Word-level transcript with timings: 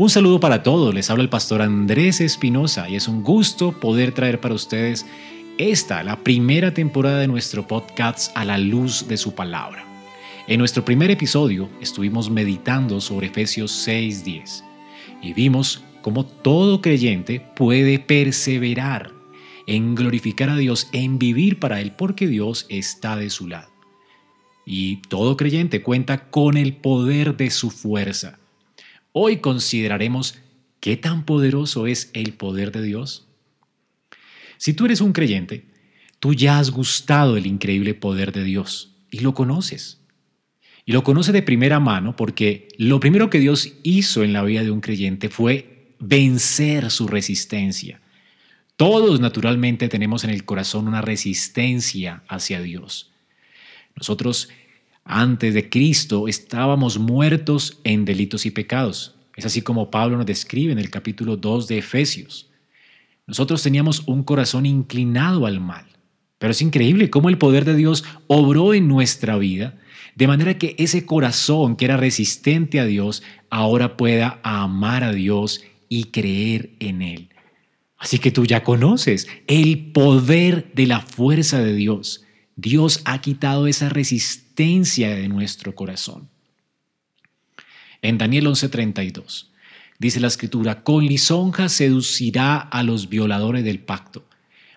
Un 0.00 0.08
saludo 0.08 0.40
para 0.40 0.62
todos, 0.62 0.94
les 0.94 1.10
habla 1.10 1.24
el 1.24 1.28
pastor 1.28 1.60
Andrés 1.60 2.22
Espinosa 2.22 2.88
y 2.88 2.96
es 2.96 3.06
un 3.06 3.22
gusto 3.22 3.72
poder 3.72 4.12
traer 4.12 4.40
para 4.40 4.54
ustedes 4.54 5.04
esta, 5.58 6.02
la 6.02 6.24
primera 6.24 6.72
temporada 6.72 7.18
de 7.18 7.26
nuestro 7.26 7.68
podcast 7.68 8.34
a 8.34 8.46
la 8.46 8.56
luz 8.56 9.06
de 9.08 9.18
su 9.18 9.34
palabra. 9.34 9.84
En 10.46 10.58
nuestro 10.58 10.86
primer 10.86 11.10
episodio 11.10 11.68
estuvimos 11.82 12.30
meditando 12.30 12.98
sobre 13.02 13.26
Efesios 13.26 13.72
6:10 13.86 14.64
y 15.20 15.34
vimos 15.34 15.84
cómo 16.00 16.24
todo 16.24 16.80
creyente 16.80 17.46
puede 17.54 17.98
perseverar 17.98 19.12
en 19.66 19.94
glorificar 19.94 20.48
a 20.48 20.56
Dios, 20.56 20.88
en 20.94 21.18
vivir 21.18 21.58
para 21.58 21.78
Él, 21.82 21.92
porque 21.92 22.26
Dios 22.26 22.64
está 22.70 23.16
de 23.16 23.28
su 23.28 23.48
lado. 23.48 23.68
Y 24.64 25.02
todo 25.10 25.36
creyente 25.36 25.82
cuenta 25.82 26.30
con 26.30 26.56
el 26.56 26.74
poder 26.74 27.36
de 27.36 27.50
su 27.50 27.70
fuerza. 27.70 28.39
Hoy 29.12 29.38
consideraremos 29.38 30.38
qué 30.78 30.96
tan 30.96 31.24
poderoso 31.24 31.86
es 31.86 32.10
el 32.14 32.32
poder 32.34 32.70
de 32.70 32.82
Dios. 32.82 33.26
Si 34.56 34.72
tú 34.72 34.84
eres 34.84 35.00
un 35.00 35.12
creyente, 35.12 35.64
tú 36.20 36.34
ya 36.34 36.58
has 36.58 36.70
gustado 36.70 37.36
el 37.36 37.46
increíble 37.46 37.94
poder 37.94 38.32
de 38.32 38.44
Dios 38.44 38.94
y 39.10 39.20
lo 39.20 39.34
conoces. 39.34 40.00
Y 40.84 40.92
lo 40.92 41.02
conoce 41.02 41.32
de 41.32 41.42
primera 41.42 41.80
mano 41.80 42.14
porque 42.14 42.68
lo 42.78 43.00
primero 43.00 43.30
que 43.30 43.40
Dios 43.40 43.74
hizo 43.82 44.22
en 44.22 44.32
la 44.32 44.42
vida 44.42 44.62
de 44.62 44.70
un 44.70 44.80
creyente 44.80 45.28
fue 45.28 45.94
vencer 45.98 46.90
su 46.90 47.08
resistencia. 47.08 48.00
Todos 48.76 49.20
naturalmente 49.20 49.88
tenemos 49.88 50.24
en 50.24 50.30
el 50.30 50.44
corazón 50.44 50.88
una 50.88 51.02
resistencia 51.02 52.22
hacia 52.28 52.62
Dios. 52.62 53.10
Nosotros 53.96 54.48
antes 55.04 55.54
de 55.54 55.68
Cristo 55.68 56.28
estábamos 56.28 56.98
muertos 56.98 57.80
en 57.84 58.04
delitos 58.04 58.46
y 58.46 58.50
pecados. 58.50 59.14
Es 59.36 59.46
así 59.46 59.62
como 59.62 59.90
Pablo 59.90 60.16
nos 60.16 60.26
describe 60.26 60.72
en 60.72 60.78
el 60.78 60.90
capítulo 60.90 61.36
2 61.36 61.68
de 61.68 61.78
Efesios. 61.78 62.50
Nosotros 63.26 63.62
teníamos 63.62 64.02
un 64.06 64.22
corazón 64.22 64.66
inclinado 64.66 65.46
al 65.46 65.60
mal. 65.60 65.86
Pero 66.38 66.52
es 66.52 66.62
increíble 66.62 67.10
cómo 67.10 67.28
el 67.28 67.36
poder 67.36 67.66
de 67.66 67.76
Dios 67.76 68.02
obró 68.26 68.72
en 68.72 68.88
nuestra 68.88 69.36
vida, 69.36 69.78
de 70.16 70.26
manera 70.26 70.56
que 70.56 70.74
ese 70.78 71.04
corazón 71.04 71.76
que 71.76 71.84
era 71.84 71.98
resistente 71.98 72.80
a 72.80 72.86
Dios 72.86 73.22
ahora 73.50 73.98
pueda 73.98 74.40
amar 74.42 75.04
a 75.04 75.12
Dios 75.12 75.62
y 75.90 76.04
creer 76.04 76.70
en 76.80 77.02
Él. 77.02 77.28
Así 77.98 78.18
que 78.18 78.30
tú 78.30 78.46
ya 78.46 78.64
conoces 78.64 79.28
el 79.46 79.92
poder 79.92 80.72
de 80.72 80.86
la 80.86 81.00
fuerza 81.00 81.60
de 81.60 81.74
Dios. 81.74 82.24
Dios 82.60 83.00
ha 83.04 83.20
quitado 83.20 83.66
esa 83.66 83.88
resistencia 83.88 85.10
de 85.10 85.28
nuestro 85.28 85.74
corazón. 85.74 86.28
En 88.02 88.18
Daniel 88.18 88.46
11:32 88.46 89.50
Dice 89.98 90.18
la 90.18 90.28
escritura, 90.28 90.82
con 90.82 91.04
lisonja 91.04 91.68
seducirá 91.68 92.56
a 92.56 92.82
los 92.82 93.10
violadores 93.10 93.64
del 93.64 93.80
pacto, 93.80 94.24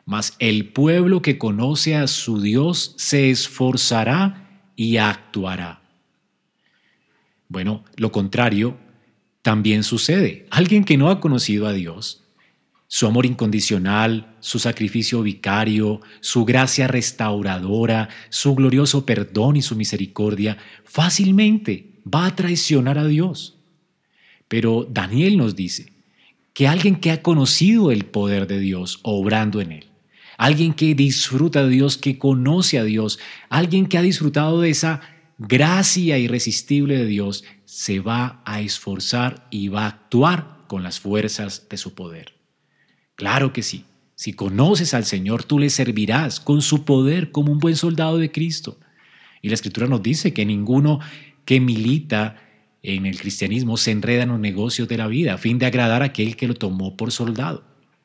mas 0.06 0.36
el 0.40 0.68
pueblo 0.68 1.22
que 1.22 1.38
conoce 1.38 1.96
a 1.96 2.08
su 2.08 2.42
Dios 2.42 2.94
se 2.98 3.30
esforzará 3.30 4.62
y 4.76 4.98
actuará. 4.98 5.82
Bueno, 7.48 7.86
lo 7.96 8.12
contrario 8.12 8.78
también 9.42 9.84
sucede. 9.84 10.46
Alguien 10.50 10.84
que 10.84 10.98
no 10.98 11.10
ha 11.10 11.22
conocido 11.22 11.68
a 11.68 11.74
Dios, 11.74 12.23
su 12.94 13.08
amor 13.08 13.26
incondicional, 13.26 14.36
su 14.40 14.60
sacrificio 14.60 15.24
vicario, 15.24 16.00
su 16.20 16.46
gracia 16.46 16.88
restauradora, 16.88 18.08
su 18.30 18.54
glorioso 18.54 19.04
perdón 19.04 19.56
y 19.56 19.64
su 19.64 19.76
misericordia, 19.76 20.60
fácilmente 20.86 21.90
va 22.06 22.28
a 22.28 22.36
traicionar 22.36 23.00
a 23.00 23.08
Dios. 23.08 23.58
Pero 24.48 24.88
Daniel 24.88 25.38
nos 25.38 25.56
dice 25.56 25.92
que 26.54 26.68
alguien 26.68 26.98
que 26.98 27.10
ha 27.10 27.24
conocido 27.24 27.90
el 27.90 28.06
poder 28.06 28.46
de 28.46 28.60
Dios 28.60 29.00
obrando 29.02 29.60
en 29.60 29.72
él, 29.72 29.86
alguien 30.38 30.76
que 30.76 30.94
disfruta 30.94 31.64
de 31.64 31.72
Dios, 31.72 31.98
que 31.98 32.20
conoce 32.20 32.78
a 32.78 32.84
Dios, 32.84 33.18
alguien 33.50 33.88
que 33.88 33.98
ha 33.98 34.04
disfrutado 34.04 34.62
de 34.62 34.70
esa 34.70 35.02
gracia 35.40 36.20
irresistible 36.20 36.96
de 37.00 37.08
Dios, 37.08 37.44
se 37.66 38.02
va 38.02 38.44
a 38.46 38.62
esforzar 38.62 39.48
y 39.50 39.70
va 39.70 39.86
a 39.86 39.88
actuar 39.88 40.60
con 40.68 40.84
las 40.84 41.00
fuerzas 41.00 41.66
de 41.72 41.78
su 41.78 41.96
poder. 41.96 42.43
Claro 43.24 43.54
que 43.54 43.64
sí. 43.64 43.86
Si 44.16 44.34
conoces 44.34 44.94
al 44.94 45.06
Señor, 45.06 45.46
tú 45.46 45.58
le 45.58 45.70
servirás 45.70 46.42
con 46.42 46.62
su 46.62 46.84
poder 46.84 47.32
como 47.32 47.54
un 47.54 47.60
buen 47.60 47.78
soldado 47.78 48.18
de 48.18 48.34
Cristo. 48.34 48.78
Y 49.42 49.48
la 49.48 49.54
Escritura 49.54 49.88
nos 49.88 50.04
dice 50.04 50.34
que 50.34 50.46
ninguno 50.46 51.00
que 51.46 51.62
milita 51.62 52.36
en 52.82 53.06
el 53.06 53.18
cristianismo 53.18 53.78
se 53.78 53.92
enreda 53.92 54.24
en 54.24 54.30
los 54.30 54.42
negocios 54.42 54.90
de 54.90 54.98
la 54.98 55.08
vida 55.08 55.36
a 55.36 55.38
fin 55.38 55.58
de 55.58 55.66
agradar 55.66 56.02
a 56.02 56.08
aquel 56.08 56.36
que 56.36 56.50
lo 56.50 56.54
tomó 56.54 56.98
por 56.98 57.14
soldado. 57.14 57.64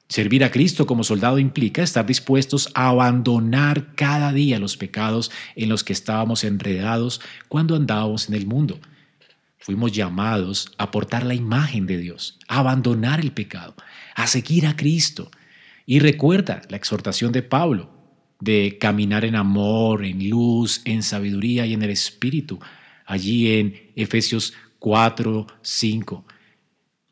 Servir 0.08 0.44
a 0.44 0.52
Cristo 0.52 0.86
como 0.86 1.02
soldado 1.02 1.40
implica 1.40 1.82
estar 1.82 2.06
dispuestos 2.06 2.70
a 2.74 2.86
abandonar 2.90 3.96
cada 3.96 4.32
día 4.32 4.60
los 4.60 4.76
pecados 4.76 5.32
en 5.56 5.68
los 5.68 5.82
que 5.82 5.94
estábamos 5.94 6.44
enredados 6.44 7.20
cuando 7.48 7.74
andábamos 7.74 8.28
en 8.28 8.36
el 8.36 8.46
mundo. 8.46 8.78
Fuimos 9.58 9.92
llamados 9.92 10.72
a 10.78 10.90
portar 10.90 11.26
la 11.26 11.34
imagen 11.34 11.86
de 11.86 11.98
Dios, 11.98 12.38
a 12.48 12.60
abandonar 12.60 13.20
el 13.20 13.32
pecado, 13.32 13.74
a 14.14 14.26
seguir 14.26 14.66
a 14.66 14.76
Cristo. 14.76 15.30
Y 15.84 15.98
recuerda 15.98 16.62
la 16.68 16.76
exhortación 16.76 17.32
de 17.32 17.42
Pablo 17.42 17.90
de 18.40 18.78
caminar 18.80 19.24
en 19.24 19.34
amor, 19.34 20.04
en 20.04 20.28
luz, 20.30 20.80
en 20.84 21.02
sabiduría 21.02 21.66
y 21.66 21.74
en 21.74 21.82
el 21.82 21.90
Espíritu, 21.90 22.60
allí 23.04 23.58
en 23.58 23.90
Efesios 23.96 24.54
4, 24.78 25.46
5. 25.60 26.24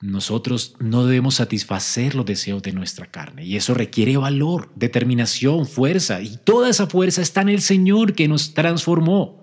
Nosotros 0.03 0.77
no 0.79 1.07
debemos 1.07 1.37
satisfacer 1.37 2.15
los 2.15 2.27
deseos 2.27 2.63
de 2.63 2.73
nuestra 2.73 3.07
carne 3.07 3.45
y 3.45 3.57
eso 3.57 3.75
requiere 3.75 4.17
valor, 4.17 4.71
determinación, 4.77 5.67
fuerza 5.67 6.21
y 6.21 6.37
toda 6.37 6.69
esa 6.69 6.87
fuerza 6.87 7.23
está 7.23 7.41
en 7.41 7.49
el 7.49 7.63
Señor 7.63 8.15
que 8.15 8.29
nos 8.29 8.55
transformó. 8.55 9.43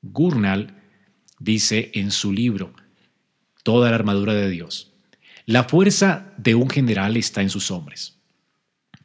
Gurnal 0.00 0.79
dice 1.40 1.90
en 1.94 2.12
su 2.12 2.32
libro, 2.32 2.72
Toda 3.64 3.90
la 3.90 3.96
armadura 3.96 4.32
de 4.32 4.48
Dios, 4.48 4.92
la 5.44 5.64
fuerza 5.64 6.32
de 6.38 6.54
un 6.54 6.70
general 6.70 7.16
está 7.16 7.42
en 7.42 7.50
sus 7.50 7.72
hombres, 7.72 8.16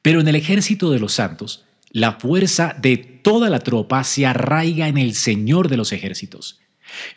pero 0.03 0.21
en 0.21 0.27
el 0.27 0.35
ejército 0.35 0.91
de 0.91 0.99
los 0.99 1.13
santos, 1.13 1.65
la 1.89 2.13
fuerza 2.13 2.75
de 2.79 2.97
toda 2.97 3.49
la 3.49 3.59
tropa 3.59 4.03
se 4.03 4.27
arraiga 4.27 4.87
en 4.87 4.97
el 4.97 5.15
Señor 5.15 5.69
de 5.69 5.77
los 5.77 5.91
ejércitos 5.91 6.59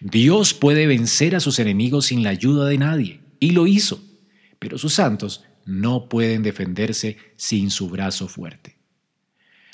Dios 0.00 0.54
puede 0.54 0.86
vencer 0.86 1.34
a 1.36 1.40
sus 1.40 1.58
enemigos 1.58 2.06
sin 2.06 2.22
la 2.22 2.30
ayuda 2.30 2.66
de 2.66 2.78
nadie, 2.78 3.20
y 3.40 3.52
lo 3.52 3.66
hizo, 3.66 4.02
pero 4.58 4.78
sus 4.78 4.94
santos 4.94 5.44
no 5.64 6.08
pueden 6.08 6.42
defenderse 6.42 7.18
sin 7.36 7.70
su 7.70 7.88
brazo 7.88 8.28
fuerte. 8.28 8.76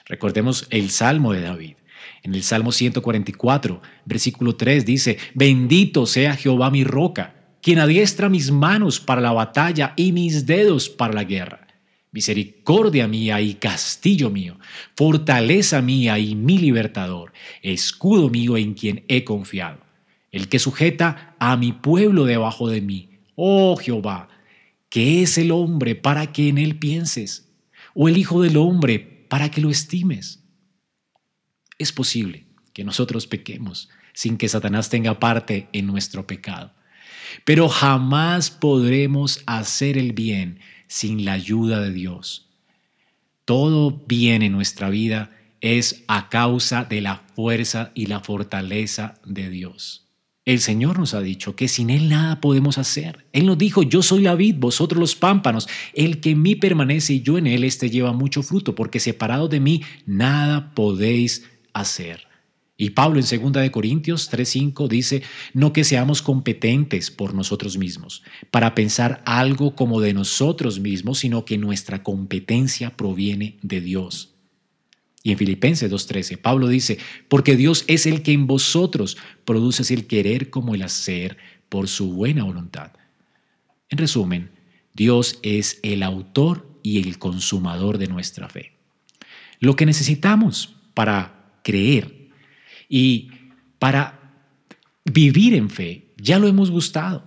Recordemos 0.06 0.66
el 0.70 0.90
Salmo 0.90 1.32
de 1.32 1.40
David. 1.40 1.76
En 2.22 2.34
el 2.34 2.42
Salmo 2.42 2.72
144, 2.72 3.82
versículo 4.04 4.56
3 4.56 4.84
dice, 4.84 5.18
Bendito 5.34 6.06
sea 6.06 6.36
Jehová 6.36 6.70
mi 6.70 6.84
roca, 6.84 7.34
quien 7.62 7.78
adiestra 7.78 8.28
mis 8.28 8.50
manos 8.50 9.00
para 9.00 9.20
la 9.20 9.32
batalla 9.32 9.94
y 9.96 10.12
mis 10.12 10.46
dedos 10.46 10.88
para 10.88 11.14
la 11.14 11.24
guerra. 11.24 11.66
Misericordia 12.12 13.08
mía 13.08 13.40
y 13.40 13.54
castillo 13.54 14.30
mío, 14.30 14.58
fortaleza 14.96 15.82
mía 15.82 16.18
y 16.18 16.34
mi 16.34 16.58
libertador, 16.58 17.32
escudo 17.62 18.30
mío 18.30 18.56
en 18.56 18.74
quien 18.74 19.04
he 19.08 19.24
confiado 19.24 19.82
el 20.30 20.48
que 20.48 20.58
sujeta 20.58 21.36
a 21.38 21.56
mi 21.56 21.70
pueblo 21.70 22.24
debajo 22.24 22.68
de 22.68 22.80
mí. 22.80 23.20
Oh 23.36 23.76
Jehová, 23.76 24.28
¿qué 24.88 25.22
es 25.22 25.38
el 25.38 25.52
hombre 25.52 25.94
para 25.94 26.32
que 26.32 26.48
en 26.48 26.58
él 26.58 26.76
pienses? 26.76 27.44
o 27.94 28.08
el 28.08 28.18
Hijo 28.18 28.42
del 28.42 28.56
Hombre 28.56 29.26
para 29.28 29.50
que 29.50 29.60
lo 29.60 29.70
estimes. 29.70 30.44
Es 31.78 31.92
posible 31.92 32.44
que 32.72 32.84
nosotros 32.84 33.26
pequemos 33.26 33.88
sin 34.12 34.36
que 34.36 34.48
Satanás 34.48 34.90
tenga 34.90 35.18
parte 35.18 35.68
en 35.72 35.86
nuestro 35.86 36.26
pecado, 36.26 36.72
pero 37.44 37.68
jamás 37.68 38.50
podremos 38.50 39.42
hacer 39.46 39.98
el 39.98 40.12
bien 40.12 40.60
sin 40.86 41.24
la 41.24 41.32
ayuda 41.32 41.80
de 41.80 41.92
Dios. 41.92 42.48
Todo 43.44 44.04
bien 44.06 44.42
en 44.42 44.52
nuestra 44.52 44.88
vida 44.88 45.30
es 45.60 46.04
a 46.08 46.28
causa 46.28 46.84
de 46.84 47.00
la 47.00 47.22
fuerza 47.34 47.90
y 47.94 48.06
la 48.06 48.20
fortaleza 48.20 49.14
de 49.24 49.50
Dios. 49.50 50.04
El 50.44 50.60
Señor 50.60 50.98
nos 50.98 51.14
ha 51.14 51.22
dicho 51.22 51.56
que 51.56 51.68
sin 51.68 51.88
Él 51.88 52.10
nada 52.10 52.42
podemos 52.42 52.76
hacer. 52.76 53.24
Él 53.32 53.46
nos 53.46 53.56
dijo, 53.56 53.82
yo 53.82 54.02
soy 54.02 54.20
la 54.22 54.34
vid, 54.34 54.56
vosotros 54.58 55.00
los 55.00 55.16
pámpanos. 55.16 55.68
El 55.94 56.20
que 56.20 56.30
en 56.30 56.42
mí 56.42 56.54
permanece 56.54 57.14
y 57.14 57.22
yo 57.22 57.38
en 57.38 57.46
Él, 57.46 57.64
este 57.64 57.88
lleva 57.88 58.12
mucho 58.12 58.42
fruto, 58.42 58.74
porque 58.74 59.00
separado 59.00 59.48
de 59.48 59.60
mí 59.60 59.82
nada 60.04 60.74
podéis 60.74 61.44
hacer. 61.74 62.26
Y 62.76 62.90
Pablo 62.90 63.20
en 63.20 63.42
2 63.42 63.52
de 63.52 63.70
Corintios 63.70 64.30
3:5 64.32 64.88
dice, 64.88 65.22
no 65.52 65.72
que 65.72 65.84
seamos 65.84 66.22
competentes 66.22 67.10
por 67.10 67.32
nosotros 67.32 67.78
mismos, 67.78 68.22
para 68.50 68.74
pensar 68.74 69.22
algo 69.26 69.76
como 69.76 70.00
de 70.00 70.12
nosotros 70.12 70.80
mismos, 70.80 71.20
sino 71.20 71.44
que 71.44 71.56
nuestra 71.56 72.02
competencia 72.02 72.96
proviene 72.96 73.58
de 73.62 73.80
Dios. 73.80 74.34
Y 75.22 75.32
en 75.32 75.38
Filipenses 75.38 75.90
2.13, 75.90 76.36
Pablo 76.36 76.68
dice, 76.68 76.98
porque 77.28 77.56
Dios 77.56 77.84
es 77.86 78.04
el 78.04 78.22
que 78.22 78.32
en 78.32 78.46
vosotros 78.46 79.16
produce 79.46 79.94
el 79.94 80.06
querer 80.06 80.50
como 80.50 80.74
el 80.74 80.82
hacer 80.82 81.38
por 81.70 81.88
su 81.88 82.12
buena 82.12 82.44
voluntad. 82.44 82.92
En 83.88 83.96
resumen, 83.96 84.50
Dios 84.92 85.38
es 85.42 85.80
el 85.82 86.02
autor 86.02 86.68
y 86.82 87.00
el 87.00 87.18
consumador 87.18 87.96
de 87.96 88.08
nuestra 88.08 88.50
fe. 88.50 88.76
Lo 89.60 89.76
que 89.76 89.86
necesitamos 89.86 90.76
para 90.92 91.44
creer 91.64 92.31
y 92.88 93.31
para 93.81 94.20
vivir 95.05 95.55
en 95.55 95.69
fe, 95.69 96.12
ya 96.16 96.38
lo 96.38 96.46
hemos 96.46 96.70
gustado. 96.70 97.25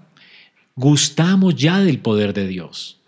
Gustamos 0.75 1.55
ya 1.55 1.79
del 1.79 1.99
poder 1.99 2.33
de 2.33 2.47
Dios. 2.47 3.01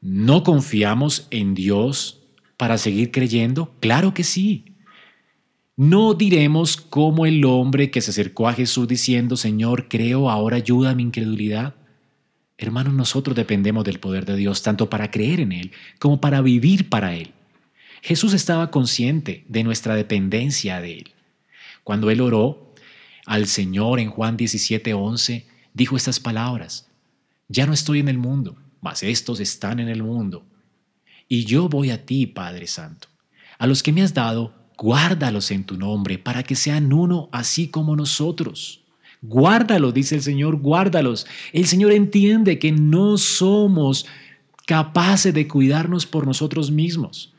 No 0.00 0.42
confiamos 0.42 1.28
en 1.30 1.54
Dios 1.54 2.24
para 2.56 2.78
seguir 2.78 3.10
creyendo? 3.10 3.74
Claro 3.80 4.14
que 4.14 4.24
sí. 4.24 4.64
No 5.76 6.14
diremos 6.14 6.76
como 6.76 7.26
el 7.26 7.44
hombre 7.44 7.90
que 7.90 8.00
se 8.00 8.10
acercó 8.10 8.48
a 8.48 8.54
Jesús 8.54 8.86
diciendo, 8.86 9.36
Señor, 9.36 9.88
creo, 9.88 10.30
ahora 10.30 10.56
ayuda 10.56 10.90
a 10.90 10.94
mi 10.94 11.02
incredulidad. 11.02 11.74
Hermanos, 12.56 12.94
nosotros 12.94 13.34
dependemos 13.34 13.84
del 13.84 13.98
poder 13.98 14.24
de 14.24 14.36
Dios 14.36 14.62
tanto 14.62 14.88
para 14.88 15.10
creer 15.10 15.40
en 15.40 15.52
Él 15.52 15.72
como 15.98 16.20
para 16.20 16.40
vivir 16.40 16.88
para 16.88 17.16
Él. 17.16 17.32
Jesús 18.04 18.34
estaba 18.34 18.70
consciente 18.70 19.46
de 19.48 19.64
nuestra 19.64 19.96
dependencia 19.96 20.78
de 20.82 20.98
Él. 20.98 21.14
Cuando 21.84 22.10
Él 22.10 22.20
oró 22.20 22.74
al 23.24 23.46
Señor 23.46 23.98
en 23.98 24.10
Juan 24.10 24.36
17:11, 24.36 25.46
dijo 25.72 25.96
estas 25.96 26.20
palabras, 26.20 26.86
Ya 27.48 27.64
no 27.64 27.72
estoy 27.72 28.00
en 28.00 28.08
el 28.08 28.18
mundo, 28.18 28.56
mas 28.82 29.02
estos 29.02 29.40
están 29.40 29.80
en 29.80 29.88
el 29.88 30.02
mundo, 30.02 30.44
y 31.30 31.46
yo 31.46 31.70
voy 31.70 31.92
a 31.92 32.04
ti, 32.04 32.26
Padre 32.26 32.66
Santo. 32.66 33.08
A 33.56 33.66
los 33.66 33.82
que 33.82 33.90
me 33.90 34.02
has 34.02 34.12
dado, 34.12 34.52
guárdalos 34.76 35.50
en 35.50 35.64
tu 35.64 35.78
nombre, 35.78 36.18
para 36.18 36.42
que 36.42 36.56
sean 36.56 36.92
uno 36.92 37.30
así 37.32 37.68
como 37.68 37.96
nosotros. 37.96 38.82
Guárdalos, 39.22 39.94
dice 39.94 40.16
el 40.16 40.22
Señor, 40.22 40.56
guárdalos. 40.56 41.26
El 41.54 41.64
Señor 41.66 41.92
entiende 41.92 42.58
que 42.58 42.70
no 42.70 43.16
somos 43.16 44.04
capaces 44.66 45.32
de 45.32 45.48
cuidarnos 45.48 46.04
por 46.04 46.26
nosotros 46.26 46.70
mismos, 46.70 47.33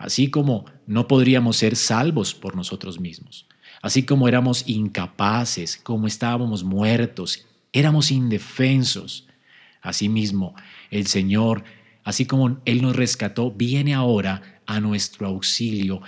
así 0.00 0.30
como 0.30 0.64
no 0.86 1.06
podríamos 1.06 1.56
ser 1.56 1.76
salvos 1.76 2.34
por 2.34 2.56
nosotros 2.56 2.98
mismos, 2.98 3.46
así 3.82 4.02
como 4.02 4.26
éramos 4.26 4.64
incapaces, 4.66 5.76
como 5.76 6.08
estábamos 6.08 6.64
muertos, 6.64 7.46
éramos 7.72 8.10
indefensos. 8.10 9.28
Asimismo, 9.82 10.54
el 10.90 11.06
Señor 11.06 11.62
así 12.04 12.26
como 12.26 12.60
Él 12.64 12.82
nos 12.82 12.96
rescató, 12.96 13.50
viene 13.50 13.94
ahora 13.94 14.60
a 14.66 14.80
nuestro 14.80 15.26
auxilio, 15.26 16.00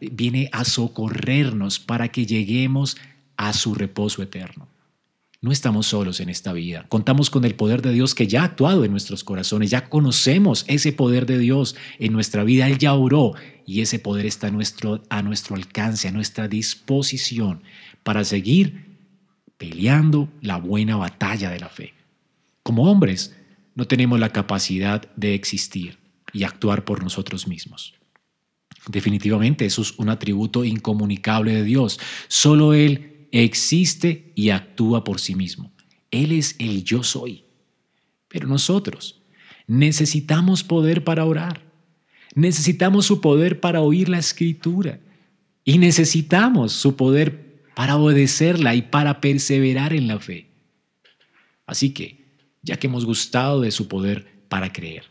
viene 0.00 0.48
a 0.52 0.64
socorrernos 0.64 1.78
para 1.78 2.08
que 2.08 2.26
lleguemos 2.26 2.96
a 3.36 3.52
su 3.52 3.74
reposo 3.74 4.22
eterno. 4.22 4.68
No 5.42 5.50
estamos 5.50 5.88
solos 5.88 6.20
en 6.20 6.28
esta 6.28 6.52
vida. 6.52 6.86
Contamos 6.88 7.28
con 7.28 7.44
el 7.44 7.56
poder 7.56 7.82
de 7.82 7.92
Dios 7.92 8.14
que 8.14 8.28
ya 8.28 8.42
ha 8.42 8.44
actuado 8.44 8.84
en 8.84 8.92
nuestros 8.92 9.24
corazones. 9.24 9.70
Ya 9.70 9.88
conocemos 9.88 10.64
ese 10.68 10.92
poder 10.92 11.26
de 11.26 11.36
Dios 11.36 11.74
en 11.98 12.12
nuestra 12.12 12.44
vida. 12.44 12.68
Él 12.68 12.78
ya 12.78 12.94
oró 12.94 13.34
y 13.66 13.80
ese 13.80 13.98
poder 13.98 14.24
está 14.24 14.46
a 14.46 14.50
nuestro, 14.52 15.02
a 15.10 15.20
nuestro 15.20 15.56
alcance, 15.56 16.06
a 16.06 16.12
nuestra 16.12 16.46
disposición 16.46 17.64
para 18.04 18.22
seguir 18.22 18.96
peleando 19.58 20.28
la 20.40 20.58
buena 20.58 20.96
batalla 20.96 21.50
de 21.50 21.58
la 21.58 21.68
fe. 21.68 21.92
Como 22.62 22.88
hombres, 22.88 23.34
no 23.74 23.88
tenemos 23.88 24.20
la 24.20 24.30
capacidad 24.30 25.10
de 25.16 25.34
existir 25.34 25.98
y 26.32 26.44
actuar 26.44 26.84
por 26.84 27.02
nosotros 27.02 27.48
mismos. 27.48 27.94
Definitivamente 28.86 29.66
eso 29.66 29.82
es 29.82 29.98
un 29.98 30.08
atributo 30.08 30.64
incomunicable 30.64 31.52
de 31.52 31.64
Dios. 31.64 31.98
Solo 32.28 32.74
Él 32.74 33.11
existe 33.32 34.32
y 34.36 34.50
actúa 34.50 35.02
por 35.02 35.18
sí 35.18 35.34
mismo. 35.34 35.72
Él 36.10 36.32
es 36.32 36.54
el 36.58 36.84
yo 36.84 37.02
soy. 37.02 37.44
Pero 38.28 38.46
nosotros 38.46 39.20
necesitamos 39.66 40.62
poder 40.62 41.02
para 41.02 41.24
orar. 41.24 41.62
Necesitamos 42.34 43.06
su 43.06 43.20
poder 43.20 43.60
para 43.60 43.80
oír 43.80 44.08
la 44.08 44.18
escritura. 44.18 45.00
Y 45.64 45.78
necesitamos 45.78 46.72
su 46.72 46.96
poder 46.96 47.62
para 47.74 47.96
obedecerla 47.96 48.74
y 48.74 48.82
para 48.82 49.20
perseverar 49.20 49.92
en 49.94 50.08
la 50.08 50.18
fe. 50.18 50.50
Así 51.66 51.94
que, 51.94 52.26
ya 52.62 52.76
que 52.76 52.86
hemos 52.86 53.04
gustado 53.04 53.60
de 53.60 53.70
su 53.70 53.88
poder 53.88 54.44
para 54.48 54.72
creer. 54.72 55.04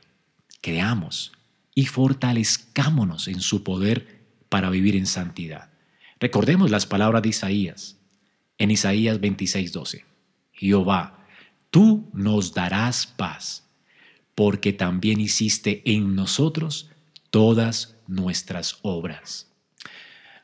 Creamos 0.61 1.31
y 1.73 1.85
fortalezcámonos 1.85 3.27
en 3.27 3.41
su 3.41 3.63
poder 3.63 4.21
para 4.49 4.69
vivir 4.69 4.95
en 4.95 5.07
santidad. 5.07 5.71
Recordemos 6.19 6.69
las 6.69 6.85
palabras 6.85 7.23
de 7.23 7.29
Isaías 7.29 8.00
en 8.61 8.69
Isaías 8.69 9.19
26:12. 9.19 10.05
Jehová, 10.51 11.25
tú 11.71 12.11
nos 12.13 12.53
darás 12.53 13.07
paz, 13.07 13.67
porque 14.35 14.71
también 14.71 15.19
hiciste 15.19 15.81
en 15.85 16.13
nosotros 16.15 16.91
todas 17.31 17.97
nuestras 18.07 18.77
obras. 18.83 19.51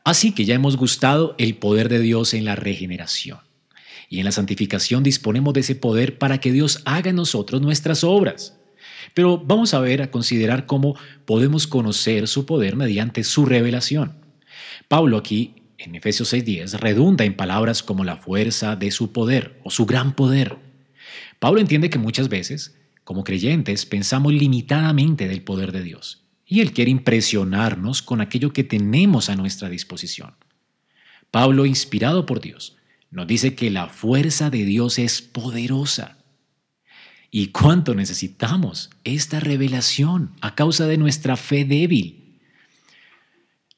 Así 0.04 0.32
que 0.32 0.46
ya 0.46 0.56
hemos 0.56 0.78
gustado 0.78 1.36
el 1.38 1.58
poder 1.58 1.90
de 1.90 2.00
Dios 2.00 2.34
en 2.34 2.44
la 2.44 2.56
regeneración. 2.56 3.40
Y 4.10 4.18
en 4.18 4.26
la 4.26 4.32
santificación 4.32 5.04
disponemos 5.04 5.54
de 5.54 5.60
ese 5.60 5.76
poder 5.76 6.18
para 6.18 6.40
que 6.40 6.52
Dios 6.52 6.82
haga 6.86 7.12
en 7.12 7.18
nosotros 7.18 7.62
nuestras 7.62 8.04
obras. 8.04 8.58
Pero 9.14 9.38
vamos 9.38 9.76
a 9.76 9.80
ver, 9.80 10.02
a 10.02 10.10
considerar 10.10 10.66
cómo 10.66 10.98
podemos 11.26 11.68
conocer 11.68 12.28
su 12.28 12.48
poder 12.48 12.78
mediante 12.78 13.24
su 13.24 13.46
revelación. 13.46 14.16
Pablo 14.88 15.18
aquí, 15.18 15.57
en 15.78 15.96
Efesios 15.96 16.34
6:10, 16.34 16.80
redunda 16.80 17.26
en 17.26 17.36
palabras 17.36 17.84
como 17.84 18.04
la 18.04 18.18
fuerza 18.18 18.76
de 18.76 18.92
su 18.92 19.12
poder 19.12 19.60
o 19.64 19.70
su 19.70 19.86
gran 19.86 20.16
poder. 20.16 20.58
Pablo 21.40 21.60
entiende 21.60 21.90
que 21.90 22.00
muchas 22.00 22.30
veces, 22.30 22.76
como 23.04 23.24
creyentes, 23.24 23.86
pensamos 23.86 24.34
limitadamente 24.34 25.28
del 25.28 25.44
poder 25.44 25.72
de 25.72 25.84
Dios. 25.84 26.24
Y 26.46 26.62
Él 26.62 26.72
quiere 26.74 26.92
impresionarnos 26.92 28.02
con 28.02 28.22
aquello 28.22 28.54
que 28.54 28.64
tenemos 28.64 29.30
a 29.30 29.36
nuestra 29.36 29.70
disposición. 29.70 30.36
Pablo, 31.30 31.66
inspirado 31.66 32.26
por 32.26 32.42
Dios, 32.42 32.78
nos 33.12 33.28
dice 33.28 33.56
que 33.56 33.70
la 33.70 33.88
fuerza 33.88 34.50
de 34.50 34.66
Dios 34.66 35.00
es 35.00 35.22
poderosa. 35.22 36.18
¿Y 37.30 37.48
cuánto 37.48 37.94
necesitamos 37.94 38.90
esta 39.04 39.40
revelación 39.40 40.32
a 40.42 40.56
causa 40.56 40.88
de 40.88 40.98
nuestra 40.98 41.36
fe 41.36 41.66
débil? 41.66 42.27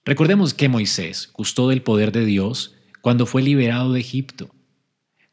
Recordemos 0.09 0.55
que 0.55 0.69
Moisés 0.69 1.29
gustó 1.33 1.69
del 1.69 1.83
poder 1.83 2.11
de 2.11 2.25
Dios 2.25 2.73
cuando 2.99 3.27
fue 3.27 3.43
liberado 3.43 3.93
de 3.93 3.99
Egipto, 3.99 4.49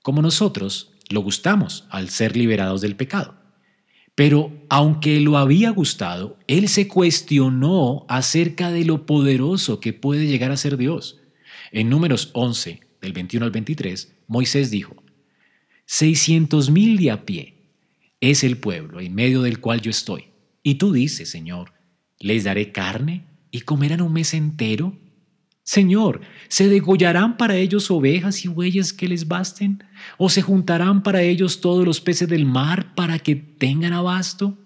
como 0.02 0.21
nosotros 0.21 0.92
lo 1.09 1.23
gustamos 1.23 1.87
al 1.88 2.11
ser 2.11 2.37
liberados 2.37 2.83
del 2.83 2.95
pecado. 2.95 3.38
Pero 4.14 4.52
aunque 4.68 5.18
lo 5.21 5.38
había 5.38 5.71
gustado, 5.71 6.38
él 6.47 6.68
se 6.68 6.88
cuestionó 6.88 8.04
acerca 8.11 8.71
de 8.71 8.85
lo 8.85 9.06
poderoso 9.06 9.80
que 9.80 9.95
puede 9.95 10.26
llegar 10.26 10.50
a 10.50 10.59
ser 10.59 10.76
Dios. 10.76 11.21
En 11.73 11.88
números 11.88 12.28
11, 12.35 12.80
del 13.00 13.14
21 13.14 13.47
al 13.47 13.52
23, 13.52 14.14
Moisés 14.26 14.71
dijo, 14.71 15.02
600 15.87 16.68
mil 16.71 16.99
de 16.99 17.12
a 17.12 17.25
pie 17.25 17.54
es 18.21 18.45
el 18.45 18.59
pueblo 18.59 19.00
en 19.00 19.14
medio 19.14 19.40
del 19.40 19.59
cual 19.59 19.80
yo 19.80 19.90
estoy. 19.90 20.26
Y 20.62 20.75
tú 20.75 20.92
dices, 20.92 21.30
Señor, 21.30 21.73
¿les 22.18 22.45
daré 22.45 22.73
carne 22.73 23.36
y 23.57 23.63
comerán 23.63 24.03
un 24.03 24.13
mes 24.13 24.35
entero? 24.35 24.97
Señor, 25.63 26.21
¿se 26.49 26.69
degollarán 26.69 27.37
para 27.37 27.57
ellos 27.57 27.91
ovejas 27.91 28.45
y 28.45 28.49
bueyes 28.49 28.93
que 28.93 29.09
les 29.09 29.27
basten? 29.27 29.83
¿O 30.19 30.29
se 30.29 30.43
juntarán 30.43 31.03
para 31.03 31.23
ellos 31.23 31.61
todos 31.61 31.85
los 31.85 32.01
peces 32.01 32.29
del 32.29 32.45
mar 32.45 32.95
para 32.95 33.19
que 33.19 33.35
tengan 33.35 33.93
abasto? 33.93 34.59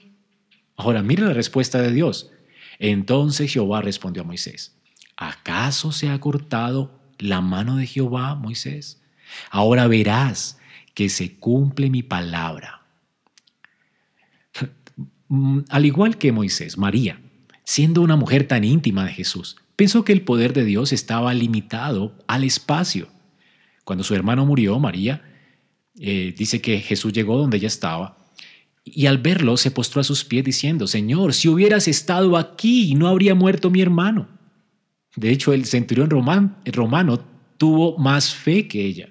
Ahora, 0.76 1.02
mira 1.02 1.26
la 1.26 1.32
respuesta 1.32 1.80
de 1.80 1.92
Dios. 1.92 2.30
Entonces 2.78 3.52
Jehová 3.52 3.80
respondió 3.80 4.22
a 4.22 4.26
Moisés, 4.26 4.76
¿acaso 5.16 5.92
se 5.92 6.08
ha 6.08 6.18
cortado 6.18 7.00
la 7.18 7.40
mano 7.40 7.76
de 7.76 7.86
Jehová, 7.86 8.34
Moisés? 8.34 9.00
Ahora 9.50 9.86
verás 9.86 10.58
que 10.94 11.08
se 11.08 11.36
cumple 11.36 11.90
mi 11.90 12.02
palabra. 12.02 12.82
Al 15.68 15.86
igual 15.86 16.18
que 16.18 16.32
Moisés, 16.32 16.76
María, 16.76 17.20
siendo 17.70 18.02
una 18.02 18.16
mujer 18.16 18.48
tan 18.48 18.64
íntima 18.64 19.04
de 19.04 19.12
Jesús, 19.12 19.56
pensó 19.76 20.04
que 20.04 20.12
el 20.12 20.22
poder 20.22 20.52
de 20.54 20.64
Dios 20.64 20.92
estaba 20.92 21.32
limitado 21.32 22.12
al 22.26 22.42
espacio. 22.42 23.06
Cuando 23.84 24.02
su 24.02 24.12
hermano 24.12 24.44
murió, 24.44 24.80
María 24.80 25.22
eh, 26.00 26.34
dice 26.36 26.60
que 26.60 26.80
Jesús 26.80 27.12
llegó 27.12 27.38
donde 27.38 27.58
ella 27.58 27.68
estaba 27.68 28.26
y 28.82 29.06
al 29.06 29.18
verlo 29.18 29.56
se 29.56 29.70
postró 29.70 30.00
a 30.00 30.04
sus 30.04 30.24
pies 30.24 30.42
diciendo, 30.42 30.88
Señor, 30.88 31.32
si 31.32 31.46
hubieras 31.46 31.86
estado 31.86 32.36
aquí, 32.36 32.96
no 32.96 33.06
habría 33.06 33.36
muerto 33.36 33.70
mi 33.70 33.80
hermano. 33.80 34.26
De 35.14 35.30
hecho, 35.30 35.52
el 35.52 35.64
centurión 35.64 36.10
romano 36.10 37.24
tuvo 37.56 37.96
más 37.98 38.34
fe 38.34 38.66
que 38.66 38.84
ella. 38.84 39.10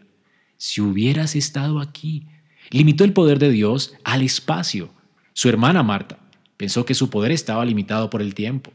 Si 0.57 0.81
hubieras 0.81 1.37
estado 1.37 1.79
aquí, 1.79 2.27
limitó 2.71 3.05
el 3.05 3.13
poder 3.13 3.39
de 3.39 3.51
Dios 3.51 3.93
al 4.03 4.21
espacio. 4.21 4.89
Su 5.31 5.47
hermana 5.47 5.81
Marta 5.81 6.19
pensó 6.59 6.83
que 6.83 6.93
su 6.93 7.09
poder 7.09 7.31
estaba 7.31 7.63
limitado 7.63 8.09
por 8.09 8.21
el 8.21 8.35
tiempo. 8.35 8.73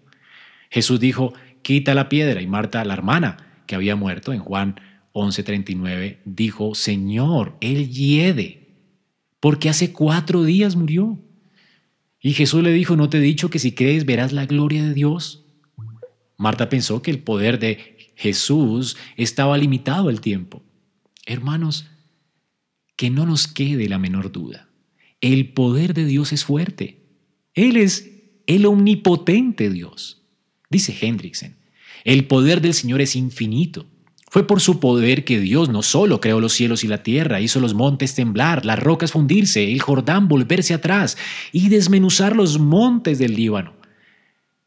Jesús 0.71 0.99
dijo, 0.99 1.35
quita 1.61 1.93
la 1.95 2.09
piedra, 2.09 2.41
y 2.41 2.47
Marta, 2.47 2.83
la 2.87 2.95
hermana 2.95 3.63
que 3.67 3.75
había 3.75 3.95
muerto 3.95 4.33
en 4.33 4.41
Juan 4.41 4.81
11:39, 5.13 6.21
dijo, 6.25 6.75
Señor, 6.75 7.59
él 7.61 7.91
hiede 7.91 8.69
porque 9.39 9.69
hace 9.69 9.93
cuatro 9.93 10.45
días 10.45 10.77
murió. 10.77 11.19
Y 12.23 12.33
Jesús 12.33 12.63
le 12.63 12.73
dijo, 12.73 12.97
¿no 12.97 13.11
te 13.11 13.19
he 13.19 13.21
dicho 13.21 13.51
que 13.51 13.59
si 13.59 13.73
crees 13.73 14.07
verás 14.07 14.33
la 14.33 14.47
gloria 14.47 14.83
de 14.83 14.95
Dios? 14.95 15.45
Marta 16.39 16.71
pensó 16.71 17.03
que 17.03 17.11
el 17.11 17.19
poder 17.19 17.59
de 17.59 18.13
Jesús 18.17 18.97
estaba 19.19 19.59
limitado 19.59 20.09
al 20.09 20.23
tiempo. 20.23 20.63
Hermanos, 21.27 21.87
que 22.97 23.11
no 23.11 23.27
nos 23.27 23.47
quede 23.47 23.91
la 23.91 23.99
menor 23.99 24.33
duda. 24.33 24.71
El 25.21 25.53
poder 25.53 25.93
de 25.93 26.07
Dios 26.07 26.33
es 26.33 26.47
fuerte. 26.47 27.04
Él 27.55 27.77
es 27.77 28.11
el 28.47 28.67
omnipotente 28.67 29.71
Dios. 29.71 30.23
Dice 30.71 30.97
Hendrickson, 31.01 31.55
el 32.05 32.27
poder 32.27 32.61
del 32.61 32.75
Señor 32.75 33.01
es 33.01 33.17
infinito. 33.17 33.87
Fue 34.29 34.49
por 34.49 34.61
su 34.61 34.81
poder 34.81 35.25
que 35.25 35.39
Dios 35.39 35.69
no 35.69 35.83
solo 35.83 36.21
creó 36.21 36.41
los 36.41 36.53
cielos 36.53 36.83
y 36.83 36.89
la 36.89 37.05
tierra, 37.05 37.41
hizo 37.41 37.61
los 37.61 37.75
montes 37.75 38.17
temblar, 38.17 38.65
las 38.65 38.81
rocas 38.81 39.13
fundirse, 39.13 39.71
el 39.71 39.81
Jordán 39.81 40.27
volverse 40.27 40.75
atrás 40.75 41.17
y 41.53 41.69
desmenuzar 41.69 42.35
los 42.35 42.59
montes 42.59 43.21
del 43.21 43.37
Líbano, 43.37 43.75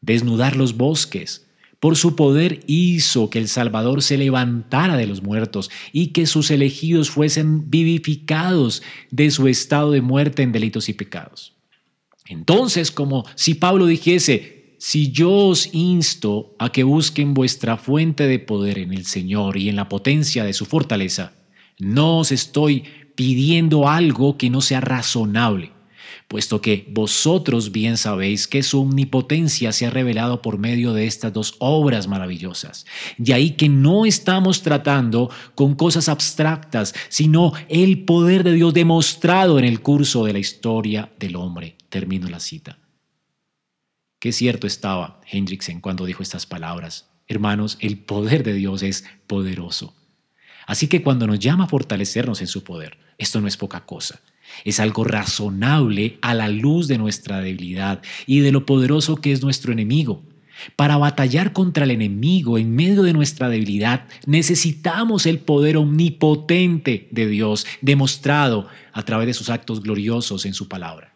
desnudar 0.00 0.56
los 0.56 0.78
bosques. 0.78 1.46
Por 1.80 1.96
su 1.96 2.16
poder 2.16 2.60
hizo 2.66 3.28
que 3.28 3.38
el 3.38 3.48
Salvador 3.48 4.02
se 4.02 4.16
levantara 4.16 4.96
de 4.96 5.06
los 5.06 5.22
muertos 5.22 5.70
y 5.92 6.08
que 6.08 6.24
sus 6.24 6.50
elegidos 6.50 7.10
fuesen 7.10 7.68
vivificados 7.68 8.82
de 9.10 9.30
su 9.30 9.46
estado 9.48 9.90
de 9.90 10.00
muerte 10.00 10.42
en 10.42 10.52
delitos 10.52 10.88
y 10.88 10.94
pecados. 10.94 11.57
Entonces, 12.28 12.90
como 12.90 13.24
si 13.34 13.54
Pablo 13.54 13.86
dijese, 13.86 14.76
si 14.78 15.10
yo 15.10 15.32
os 15.32 15.74
insto 15.74 16.54
a 16.58 16.70
que 16.70 16.84
busquen 16.84 17.34
vuestra 17.34 17.76
fuente 17.76 18.28
de 18.28 18.38
poder 18.38 18.78
en 18.78 18.92
el 18.92 19.06
Señor 19.06 19.56
y 19.56 19.68
en 19.68 19.76
la 19.76 19.88
potencia 19.88 20.44
de 20.44 20.52
su 20.52 20.66
fortaleza, 20.66 21.32
no 21.78 22.18
os 22.18 22.30
estoy 22.32 22.84
pidiendo 23.16 23.88
algo 23.88 24.38
que 24.38 24.50
no 24.50 24.60
sea 24.60 24.80
razonable, 24.80 25.72
puesto 26.28 26.60
que 26.60 26.86
vosotros 26.92 27.72
bien 27.72 27.96
sabéis 27.96 28.46
que 28.46 28.62
su 28.62 28.82
omnipotencia 28.82 29.72
se 29.72 29.86
ha 29.86 29.90
revelado 29.90 30.42
por 30.42 30.58
medio 30.58 30.92
de 30.92 31.06
estas 31.06 31.32
dos 31.32 31.56
obras 31.58 32.06
maravillosas. 32.06 32.86
Y 33.18 33.32
ahí 33.32 33.52
que 33.52 33.68
no 33.68 34.06
estamos 34.06 34.62
tratando 34.62 35.30
con 35.56 35.74
cosas 35.74 36.08
abstractas, 36.08 36.94
sino 37.08 37.52
el 37.68 38.04
poder 38.04 38.44
de 38.44 38.52
Dios 38.52 38.74
demostrado 38.74 39.58
en 39.58 39.64
el 39.64 39.80
curso 39.80 40.24
de 40.24 40.34
la 40.34 40.38
historia 40.38 41.10
del 41.18 41.34
hombre. 41.34 41.77
Termino 41.88 42.28
la 42.28 42.40
cita. 42.40 42.78
Qué 44.18 44.32
cierto 44.32 44.66
estaba 44.66 45.20
Hendrickson 45.30 45.80
cuando 45.80 46.04
dijo 46.04 46.22
estas 46.22 46.44
palabras. 46.44 47.08
Hermanos, 47.28 47.78
el 47.80 47.98
poder 47.98 48.42
de 48.42 48.54
Dios 48.54 48.82
es 48.82 49.04
poderoso. 49.26 49.94
Así 50.66 50.88
que 50.88 51.02
cuando 51.02 51.26
nos 51.26 51.38
llama 51.38 51.64
a 51.64 51.68
fortalecernos 51.68 52.40
en 52.40 52.46
su 52.46 52.64
poder, 52.64 52.98
esto 53.16 53.40
no 53.40 53.48
es 53.48 53.56
poca 53.56 53.86
cosa. 53.86 54.20
Es 54.64 54.80
algo 54.80 55.04
razonable 55.04 56.18
a 56.20 56.34
la 56.34 56.48
luz 56.48 56.88
de 56.88 56.98
nuestra 56.98 57.40
debilidad 57.40 58.02
y 58.26 58.40
de 58.40 58.52
lo 58.52 58.66
poderoso 58.66 59.16
que 59.16 59.32
es 59.32 59.42
nuestro 59.42 59.72
enemigo. 59.72 60.22
Para 60.74 60.96
batallar 60.96 61.52
contra 61.52 61.84
el 61.84 61.92
enemigo 61.92 62.58
en 62.58 62.74
medio 62.74 63.02
de 63.02 63.12
nuestra 63.12 63.48
debilidad 63.48 64.06
necesitamos 64.26 65.26
el 65.26 65.38
poder 65.38 65.76
omnipotente 65.76 67.08
de 67.12 67.26
Dios 67.28 67.66
demostrado 67.80 68.68
a 68.92 69.04
través 69.04 69.28
de 69.28 69.34
sus 69.34 69.50
actos 69.50 69.82
gloriosos 69.82 70.44
en 70.46 70.54
su 70.54 70.68
palabra. 70.68 71.14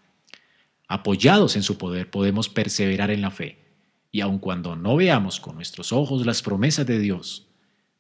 Apoyados 0.93 1.57
en 1.57 1.63
su 1.63 1.79
poder 1.79 2.11
podemos 2.11 2.51
perseverar 2.51 3.11
en 3.11 3.23
la 3.23 3.31
fe 3.31 3.65
y 4.11 4.21
aun 4.21 4.39
cuando 4.39 4.77
no 4.77 4.97
veamos 4.97 5.41
con 5.41 5.55
nuestros 5.55 5.91
ojos 5.91 6.27
las 6.27 6.43
promesas 6.43 6.87
de 6.87 6.99
Dios, 6.99 7.47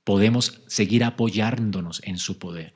podemos 0.04 0.60
seguir 0.66 1.02
apoyándonos 1.02 2.02
en 2.04 2.18
su 2.18 2.38
poder. 2.38 2.74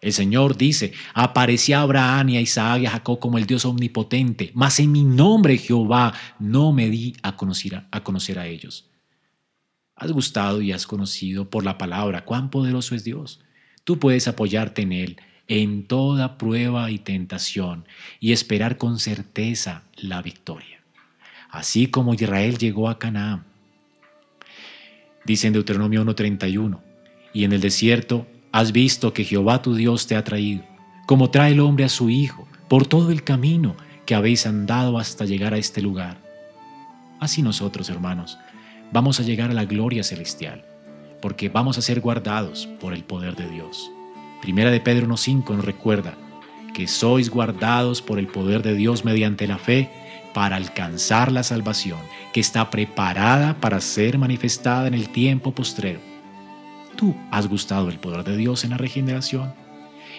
El 0.00 0.12
Señor 0.12 0.56
dice, 0.56 0.92
aparecía 1.12 1.80
a 1.80 1.82
Abraham 1.82 2.28
y 2.28 2.36
a 2.36 2.40
Isaac 2.40 2.82
y 2.82 2.86
a 2.86 2.90
Jacob 2.90 3.18
como 3.18 3.36
el 3.36 3.46
Dios 3.46 3.64
omnipotente, 3.64 4.52
mas 4.54 4.78
en 4.78 4.92
mi 4.92 5.02
nombre 5.02 5.58
Jehová 5.58 6.14
no 6.38 6.72
me 6.72 6.88
di 6.88 7.16
a 7.24 7.36
conocer 7.36 7.84
a, 7.90 8.04
conocer 8.04 8.38
a 8.38 8.46
ellos. 8.46 8.88
Has 9.96 10.12
gustado 10.12 10.62
y 10.62 10.70
has 10.70 10.86
conocido 10.86 11.50
por 11.50 11.64
la 11.64 11.78
palabra 11.78 12.24
cuán 12.24 12.48
poderoso 12.48 12.94
es 12.94 13.02
Dios. 13.02 13.40
Tú 13.82 13.98
puedes 13.98 14.28
apoyarte 14.28 14.82
en 14.82 14.92
Él 14.92 15.16
en 15.48 15.86
toda 15.86 16.38
prueba 16.38 16.90
y 16.90 16.98
tentación 16.98 17.84
y 18.20 18.32
esperar 18.32 18.76
con 18.78 18.98
certeza 18.98 19.82
la 19.96 20.22
victoria. 20.22 20.80
Así 21.50 21.86
como 21.86 22.14
Israel 22.14 22.58
llegó 22.58 22.88
a 22.88 22.98
Canaán. 22.98 23.44
Dice 25.24 25.46
en 25.46 25.52
Deuteronomio 25.52 26.02
1:31, 26.02 26.80
y 27.32 27.44
en 27.44 27.52
el 27.52 27.60
desierto 27.60 28.26
has 28.52 28.72
visto 28.72 29.12
que 29.12 29.24
Jehová 29.24 29.62
tu 29.62 29.74
Dios 29.74 30.06
te 30.06 30.16
ha 30.16 30.24
traído, 30.24 30.64
como 31.06 31.30
trae 31.30 31.52
el 31.52 31.60
hombre 31.60 31.84
a 31.84 31.88
su 31.88 32.10
hijo, 32.10 32.48
por 32.68 32.86
todo 32.86 33.10
el 33.10 33.22
camino 33.22 33.76
que 34.06 34.14
habéis 34.14 34.46
andado 34.46 34.98
hasta 34.98 35.24
llegar 35.24 35.52
a 35.52 35.58
este 35.58 35.82
lugar. 35.82 36.18
Así 37.20 37.42
nosotros, 37.42 37.88
hermanos, 37.88 38.38
vamos 38.92 39.20
a 39.20 39.22
llegar 39.22 39.50
a 39.50 39.54
la 39.54 39.64
gloria 39.64 40.02
celestial, 40.02 40.64
porque 41.20 41.48
vamos 41.48 41.78
a 41.78 41.82
ser 41.82 42.00
guardados 42.00 42.66
por 42.80 42.92
el 42.94 43.04
poder 43.04 43.36
de 43.36 43.48
Dios. 43.48 43.90
Primera 44.40 44.70
de 44.70 44.80
Pedro 44.80 45.06
1.5 45.06 45.56
nos 45.56 45.64
recuerda 45.64 46.16
que 46.74 46.86
sois 46.86 47.30
guardados 47.30 48.02
por 48.02 48.18
el 48.18 48.26
poder 48.26 48.62
de 48.62 48.74
Dios 48.74 49.04
mediante 49.04 49.46
la 49.46 49.58
fe 49.58 49.90
para 50.34 50.56
alcanzar 50.56 51.32
la 51.32 51.42
salvación 51.42 51.98
que 52.34 52.40
está 52.40 52.68
preparada 52.68 53.58
para 53.60 53.80
ser 53.80 54.18
manifestada 54.18 54.86
en 54.86 54.94
el 54.94 55.08
tiempo 55.08 55.52
postrero. 55.52 56.00
Tú 56.96 57.16
has 57.30 57.48
gustado 57.48 57.88
el 57.88 57.98
poder 57.98 58.24
de 58.24 58.36
Dios 58.36 58.64
en 58.64 58.70
la 58.70 58.76
regeneración 58.76 59.54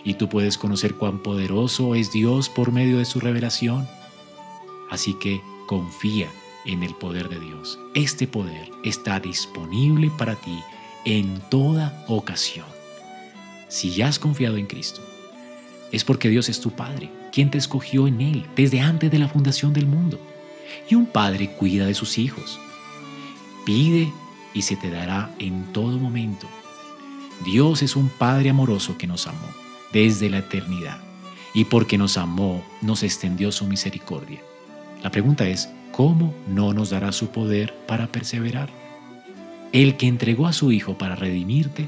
y 0.03 0.15
tú 0.15 0.29
puedes 0.29 0.57
conocer 0.57 0.95
cuán 0.95 1.21
poderoso 1.21 1.93
es 1.93 2.11
Dios 2.11 2.49
por 2.49 2.71
medio 2.71 2.97
de 2.97 3.05
su 3.05 3.19
revelación. 3.19 3.87
Así 4.89 5.13
que 5.15 5.41
confía 5.67 6.27
en 6.65 6.83
el 6.83 6.95
poder 6.95 7.29
de 7.29 7.39
Dios. 7.39 7.79
Este 7.93 8.27
poder 8.27 8.71
está 8.83 9.19
disponible 9.19 10.11
para 10.17 10.35
ti 10.35 10.59
en 11.05 11.39
toda 11.49 12.03
ocasión. 12.07 12.76
Si 13.67 13.91
ya 13.91 14.07
has 14.07 14.19
confiado 14.19 14.57
en 14.57 14.65
Cristo, 14.65 15.01
es 15.91 16.03
porque 16.03 16.29
Dios 16.29 16.49
es 16.49 16.59
tu 16.59 16.71
Padre, 16.71 17.09
quien 17.31 17.51
te 17.51 17.57
escogió 17.57 18.07
en 18.07 18.21
Él 18.21 18.45
desde 18.55 18.81
antes 18.81 19.11
de 19.11 19.19
la 19.19 19.27
fundación 19.27 19.73
del 19.73 19.87
mundo. 19.87 20.19
Y 20.89 20.95
un 20.95 21.05
Padre 21.05 21.51
cuida 21.51 21.85
de 21.85 21.93
sus 21.93 22.17
hijos. 22.17 22.59
Pide 23.65 24.11
y 24.53 24.61
se 24.61 24.75
te 24.75 24.89
dará 24.89 25.31
en 25.39 25.71
todo 25.73 25.97
momento. 25.97 26.47
Dios 27.45 27.81
es 27.81 27.95
un 27.95 28.09
Padre 28.09 28.49
amoroso 28.49 28.97
que 28.97 29.07
nos 29.07 29.27
amó 29.27 29.47
desde 29.93 30.29
la 30.29 30.39
eternidad 30.39 30.99
y 31.53 31.65
porque 31.65 31.97
nos 31.97 32.17
amó 32.17 32.63
nos 32.81 33.03
extendió 33.03 33.51
su 33.51 33.65
misericordia. 33.65 34.41
La 35.03 35.11
pregunta 35.11 35.47
es, 35.47 35.69
¿cómo 35.91 36.33
no 36.47 36.73
nos 36.73 36.89
dará 36.89 37.11
su 37.11 37.29
poder 37.29 37.73
para 37.87 38.07
perseverar? 38.07 38.69
El 39.71 39.97
que 39.97 40.07
entregó 40.07 40.47
a 40.47 40.53
su 40.53 40.71
Hijo 40.71 40.97
para 40.97 41.15
redimirte 41.15 41.87